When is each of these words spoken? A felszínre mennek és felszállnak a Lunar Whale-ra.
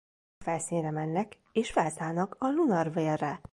A 0.39 0.43
felszínre 0.43 0.91
mennek 0.91 1.37
és 1.51 1.71
felszállnak 1.71 2.35
a 2.39 2.47
Lunar 2.51 2.87
Whale-ra. 2.95 3.41